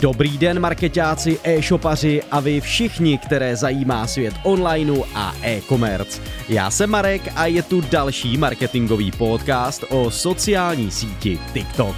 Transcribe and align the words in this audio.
Dobrý 0.00 0.38
den 0.38 0.60
marketáci, 0.60 1.38
e-shopaři 1.44 2.22
a 2.30 2.40
vy 2.40 2.60
všichni, 2.60 3.18
které 3.18 3.56
zajímá 3.56 4.06
svět 4.06 4.34
onlineu 4.42 5.04
a 5.14 5.34
e-commerce. 5.42 6.22
Já 6.48 6.70
jsem 6.70 6.90
Marek 6.90 7.32
a 7.36 7.46
je 7.46 7.62
tu 7.62 7.80
další 7.80 8.36
marketingový 8.36 9.10
podcast 9.10 9.84
o 9.88 10.10
sociální 10.10 10.90
síti 10.90 11.38
TikTok. 11.52 11.96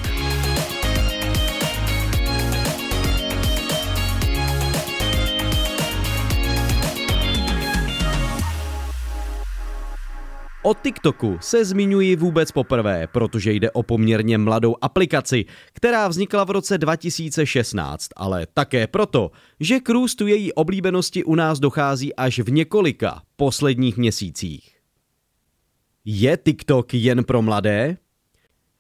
O 10.62 10.74
TikToku 10.74 11.38
se 11.40 11.64
zmiňuji 11.64 12.16
vůbec 12.16 12.52
poprvé, 12.52 13.06
protože 13.06 13.52
jde 13.52 13.70
o 13.70 13.82
poměrně 13.82 14.38
mladou 14.38 14.76
aplikaci, 14.80 15.44
která 15.72 16.08
vznikla 16.08 16.44
v 16.44 16.50
roce 16.50 16.78
2016, 16.78 18.08
ale 18.16 18.46
také 18.54 18.86
proto, 18.86 19.30
že 19.60 19.80
k 19.80 19.88
růstu 19.88 20.26
její 20.26 20.52
oblíbenosti 20.52 21.24
u 21.24 21.34
nás 21.34 21.60
dochází 21.60 22.14
až 22.14 22.38
v 22.38 22.50
několika 22.50 23.22
posledních 23.36 23.96
měsících. 23.96 24.76
Je 26.04 26.38
TikTok 26.44 26.94
jen 26.94 27.24
pro 27.24 27.42
mladé? 27.42 27.96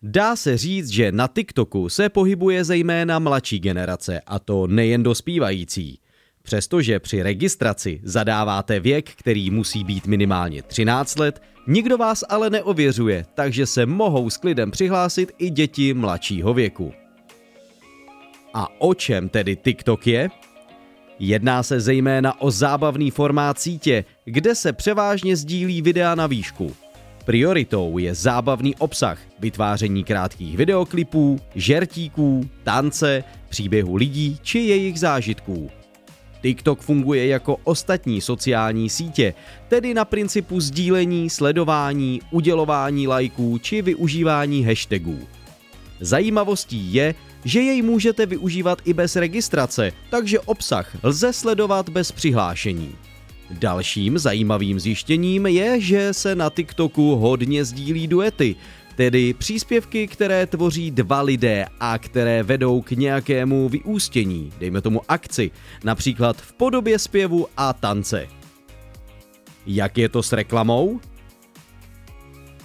Dá 0.02 0.36
se 0.36 0.56
říct, 0.56 0.88
že 0.88 1.12
na 1.12 1.28
TikToku 1.28 1.88
se 1.88 2.08
pohybuje 2.08 2.64
zejména 2.64 3.18
mladší 3.18 3.58
generace, 3.58 4.20
a 4.20 4.38
to 4.38 4.66
nejen 4.66 5.02
dospívající. 5.02 6.00
Přestože 6.42 6.98
při 6.98 7.22
registraci 7.22 8.00
zadáváte 8.02 8.80
věk, 8.80 9.10
který 9.10 9.50
musí 9.50 9.84
být 9.84 10.06
minimálně 10.06 10.62
13 10.62 11.18
let, 11.18 11.42
nikdo 11.66 11.98
vás 11.98 12.24
ale 12.28 12.50
neověřuje, 12.50 13.26
takže 13.34 13.66
se 13.66 13.86
mohou 13.86 14.30
s 14.30 14.36
klidem 14.36 14.70
přihlásit 14.70 15.32
i 15.38 15.50
děti 15.50 15.94
mladšího 15.94 16.54
věku. 16.54 16.92
A 18.54 18.80
o 18.80 18.94
čem 18.94 19.28
tedy 19.28 19.56
TikTok 19.56 20.06
je? 20.06 20.28
Jedná 21.18 21.62
se 21.62 21.80
zejména 21.80 22.40
o 22.40 22.50
zábavný 22.50 23.10
formát 23.10 23.60
sítě, 23.60 24.04
kde 24.24 24.54
se 24.54 24.72
převážně 24.72 25.36
sdílí 25.36 25.82
videa 25.82 26.14
na 26.14 26.26
výšku. 26.26 26.76
Prioritou 27.24 27.98
je 27.98 28.14
zábavný 28.14 28.74
obsah, 28.76 29.18
vytváření 29.38 30.04
krátkých 30.04 30.56
videoklipů, 30.56 31.40
žertíků, 31.54 32.50
tance, 32.62 33.24
příběhu 33.48 33.96
lidí 33.96 34.38
či 34.42 34.58
jejich 34.58 35.00
zážitků. 35.00 35.70
TikTok 36.42 36.80
funguje 36.80 37.26
jako 37.26 37.56
ostatní 37.64 38.20
sociální 38.20 38.90
sítě, 38.90 39.34
tedy 39.68 39.94
na 39.94 40.04
principu 40.04 40.60
sdílení, 40.60 41.30
sledování, 41.30 42.20
udělování 42.30 43.08
lajků 43.08 43.58
či 43.58 43.82
využívání 43.82 44.64
hashtagů. 44.64 45.18
Zajímavostí 46.00 46.94
je, 46.94 47.14
že 47.44 47.60
jej 47.60 47.82
můžete 47.82 48.26
využívat 48.26 48.78
i 48.84 48.92
bez 48.92 49.16
registrace, 49.16 49.92
takže 50.10 50.40
obsah 50.40 50.96
lze 51.02 51.32
sledovat 51.32 51.88
bez 51.88 52.12
přihlášení. 52.12 52.94
Dalším 53.50 54.18
zajímavým 54.18 54.80
zjištěním 54.80 55.46
je, 55.46 55.80
že 55.80 56.14
se 56.14 56.34
na 56.34 56.50
TikToku 56.50 57.16
hodně 57.16 57.64
sdílí 57.64 58.06
duety, 58.06 58.56
tedy 59.00 59.34
příspěvky, 59.34 60.06
které 60.06 60.46
tvoří 60.46 60.90
dva 60.90 61.22
lidé 61.22 61.66
a 61.80 61.98
které 61.98 62.42
vedou 62.42 62.82
k 62.82 62.90
nějakému 62.90 63.68
vyústění, 63.68 64.52
dejme 64.58 64.80
tomu 64.80 65.00
akci, 65.08 65.50
například 65.84 66.36
v 66.36 66.52
podobě 66.52 66.98
zpěvu 66.98 67.46
a 67.56 67.72
tance. 67.72 68.28
Jak 69.66 69.98
je 69.98 70.08
to 70.08 70.22
s 70.22 70.32
reklamou? 70.32 71.00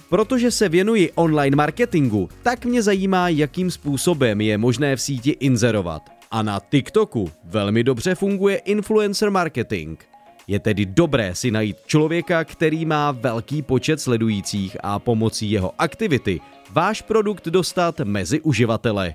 Protože 0.08 0.50
se 0.50 0.68
věnuji 0.68 1.12
online 1.14 1.56
marketingu, 1.56 2.28
tak 2.42 2.64
mě 2.64 2.82
zajímá, 2.82 3.28
jakým 3.28 3.70
způsobem 3.70 4.40
je 4.40 4.58
možné 4.58 4.96
v 4.96 5.02
síti 5.02 5.30
inzerovat. 5.30 6.02
A 6.30 6.42
na 6.42 6.60
TikToku 6.70 7.30
velmi 7.44 7.84
dobře 7.84 8.14
funguje 8.14 8.56
influencer 8.56 9.30
marketing– 9.30 9.98
je 10.46 10.58
tedy 10.58 10.86
dobré 10.86 11.34
si 11.34 11.50
najít 11.50 11.76
člověka, 11.86 12.44
který 12.44 12.84
má 12.84 13.10
velký 13.10 13.62
počet 13.62 14.00
sledujících 14.00 14.76
a 14.82 14.98
pomocí 14.98 15.50
jeho 15.50 15.72
aktivity 15.78 16.40
váš 16.70 17.02
produkt 17.02 17.48
dostat 17.48 18.00
mezi 18.00 18.40
uživatele. 18.40 19.14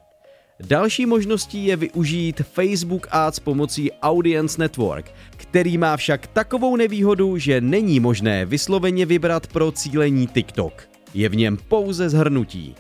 Další 0.68 1.06
možností 1.06 1.66
je 1.66 1.76
využít 1.76 2.42
Facebook 2.42 3.08
Ads 3.12 3.40
pomocí 3.40 3.92
Audience 3.92 4.62
Network, 4.62 5.12
který 5.38 5.78
má 5.78 5.98
však 5.98 6.28
takovou 6.28 6.76
nevýhodu, 6.76 7.38
že 7.38 7.62
není 7.62 8.00
možné 8.00 8.46
vysloveně 8.46 9.06
vybrat 9.06 9.48
pro 9.48 9.72
cílení 9.72 10.28
TikTok. 10.28 10.90
Je 11.14 11.30
v 11.30 11.36
něm 11.36 11.58
pouze 11.58 12.10
zhrnutí. 12.10 12.76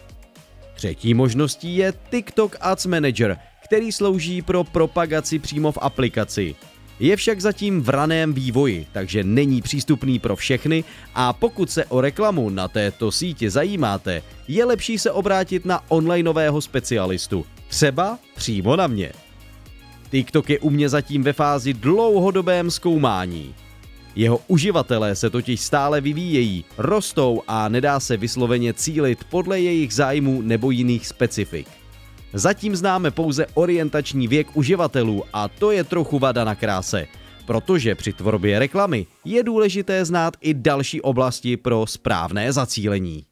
Třetí 0.75 1.13
možností 1.13 1.75
je 1.75 1.93
TikTok 2.09 2.55
Ads 2.61 2.85
Manager, 2.85 3.37
který 3.63 3.91
slouží 3.91 4.41
pro 4.41 4.63
propagaci 4.63 5.39
přímo 5.39 5.71
v 5.71 5.77
aplikaci. 5.81 6.55
Je 7.01 7.15
však 7.15 7.41
zatím 7.41 7.81
v 7.81 7.89
raném 7.89 8.33
vývoji, 8.33 8.87
takže 8.91 9.23
není 9.23 9.61
přístupný 9.61 10.19
pro 10.19 10.35
všechny 10.35 10.83
a 11.15 11.33
pokud 11.33 11.71
se 11.71 11.85
o 11.85 12.01
reklamu 12.01 12.49
na 12.49 12.67
této 12.67 13.11
síti 13.11 13.49
zajímáte, 13.49 14.21
je 14.47 14.65
lepší 14.65 14.97
se 14.97 15.11
obrátit 15.11 15.65
na 15.65 15.81
onlineového 15.91 16.61
specialistu, 16.61 17.45
třeba 17.67 18.19
přímo 18.35 18.75
na 18.75 18.87
mě. 18.87 19.11
TikTok 20.11 20.49
je 20.49 20.59
u 20.59 20.69
mě 20.69 20.89
zatím 20.89 21.23
ve 21.23 21.33
fázi 21.33 21.73
dlouhodobém 21.73 22.71
zkoumání. 22.71 23.55
Jeho 24.15 24.39
uživatelé 24.47 25.15
se 25.15 25.29
totiž 25.29 25.61
stále 25.61 26.01
vyvíjejí, 26.01 26.65
rostou 26.77 27.41
a 27.47 27.69
nedá 27.69 27.99
se 27.99 28.17
vysloveně 28.17 28.73
cílit 28.73 29.23
podle 29.23 29.59
jejich 29.59 29.93
zájmů 29.93 30.41
nebo 30.41 30.71
jiných 30.71 31.07
specifik. 31.07 31.80
Zatím 32.33 32.75
známe 32.75 33.11
pouze 33.11 33.45
orientační 33.53 34.27
věk 34.27 34.47
uživatelů 34.53 35.23
a 35.33 35.47
to 35.47 35.71
je 35.71 35.83
trochu 35.83 36.19
vada 36.19 36.43
na 36.43 36.55
kráse, 36.55 37.07
protože 37.45 37.95
při 37.95 38.13
tvorbě 38.13 38.59
reklamy 38.59 39.05
je 39.25 39.43
důležité 39.43 40.05
znát 40.05 40.33
i 40.41 40.53
další 40.53 41.01
oblasti 41.01 41.57
pro 41.57 41.85
správné 41.87 42.53
zacílení. 42.53 43.25